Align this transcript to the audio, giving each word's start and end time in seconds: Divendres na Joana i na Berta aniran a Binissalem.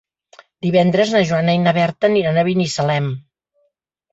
Divendres 0.65 1.11
na 1.15 1.21
Joana 1.31 1.55
i 1.57 1.61
na 1.67 1.73
Berta 1.79 2.09
aniran 2.09 2.41
a 2.41 2.47
Binissalem. 2.49 3.13